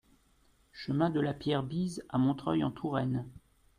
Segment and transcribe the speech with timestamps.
[0.71, 3.23] Chemin de la Pierre Bise à Montreuil-en-Touraine